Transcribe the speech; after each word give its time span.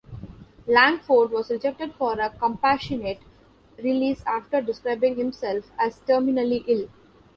Langford 0.67 1.29
was 1.29 1.51
rejected 1.51 1.93
for 1.93 2.19
a 2.19 2.31
compassionate 2.31 3.19
release 3.77 4.23
after 4.25 4.59
describing 4.59 5.15
himself 5.15 5.69
as 5.77 5.99
"terminally-ill". 5.99 6.89